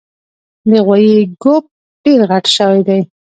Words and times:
د 0.69 0.71
غوایي 0.85 1.17
ګوپ 1.43 1.63
ډېر 2.03 2.19
غټ 2.29 2.45
شوی 2.55 2.79
دی 2.87 2.99